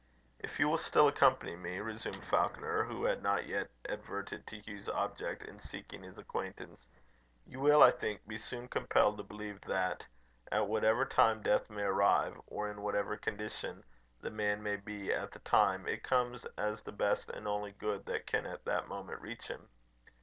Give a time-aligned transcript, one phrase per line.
[0.39, 4.89] "If you will still accompany me," resumed Falconer, who had not yet adverted to Hugh's
[4.89, 6.87] object in seeking his acquaintance,
[7.45, 10.03] "you will, I think, be soon compelled to believe that,
[10.51, 13.83] at whatever time death may arrive, or in whatever condition
[14.21, 18.03] the man may be at the time, it comes as the best and only good
[18.07, 19.69] that can at that moment reach him.